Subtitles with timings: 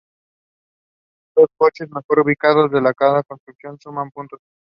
[1.35, 4.41] Los dos coches mejor ubicados de cada constructor suman puntos.